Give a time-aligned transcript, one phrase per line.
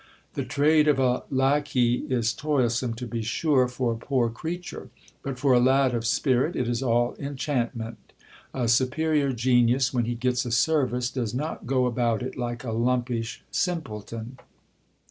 [0.33, 4.89] The trade of a lacquey is toilsome, to be sure, for a poor creature;
[5.21, 7.99] but for a lad of spirit it is all enchantment.
[8.51, 12.71] A superior genius, when he gets a service, does not go about it like a
[12.71, 14.39] lumpish simpleton.